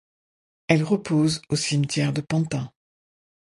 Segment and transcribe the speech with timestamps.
[0.67, 2.73] Elle repose au cimetière de Pantin.